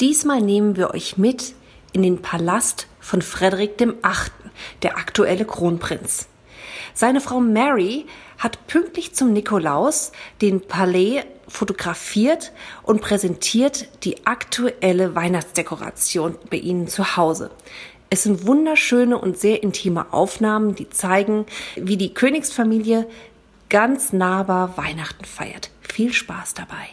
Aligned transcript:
Diesmal 0.00 0.40
nehmen 0.40 0.76
wir 0.76 0.94
euch 0.94 1.18
mit 1.18 1.54
in 1.92 2.02
den 2.02 2.22
Palast 2.22 2.86
von 3.00 3.20
Frederik 3.20 3.78
dem 3.78 3.96
Achten, 4.02 4.50
der 4.82 4.96
aktuelle 4.96 5.44
Kronprinz. 5.44 6.28
Seine 6.94 7.20
Frau 7.20 7.40
Mary 7.40 8.06
hat 8.38 8.68
pünktlich 8.68 9.14
zum 9.14 9.32
Nikolaus 9.32 10.12
den 10.40 10.60
Palais 10.60 11.24
fotografiert 11.48 12.52
und 12.84 13.00
präsentiert 13.00 13.88
die 14.04 14.24
aktuelle 14.24 15.16
Weihnachtsdekoration 15.16 16.36
bei 16.48 16.58
ihnen 16.58 16.86
zu 16.86 17.16
Hause. 17.16 17.50
Es 18.08 18.22
sind 18.22 18.46
wunderschöne 18.46 19.18
und 19.18 19.36
sehr 19.36 19.64
intime 19.64 20.12
Aufnahmen, 20.12 20.76
die 20.76 20.90
zeigen, 20.90 21.44
wie 21.74 21.96
die 21.96 22.14
Königsfamilie 22.14 23.08
ganz 23.68 24.12
nahbar 24.12 24.76
Weihnachten 24.76 25.24
feiert. 25.24 25.70
Viel 25.80 26.12
Spaß 26.12 26.54
dabei. 26.54 26.88